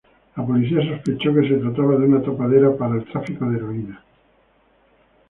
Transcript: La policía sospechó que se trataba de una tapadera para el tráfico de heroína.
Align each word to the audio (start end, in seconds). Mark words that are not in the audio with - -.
La 0.35 0.43
policía 0.43 0.81
sospechó 0.81 1.31
que 1.31 1.47
se 1.47 1.57
trataba 1.57 1.91
de 1.95 2.05
una 2.07 2.23
tapadera 2.23 2.75
para 2.75 2.95
el 2.95 3.05
tráfico 3.05 3.45
de 3.51 3.55
heroína. 3.57 4.03